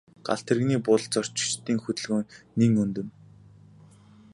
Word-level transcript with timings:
Галт 0.27 0.43
тэрэгний 0.47 0.79
буудалд 0.85 1.11
зорчигчдын 1.15 1.77
хөдөлгөөн 1.81 2.23
нэн 2.59 2.71
өнөр. 2.83 3.07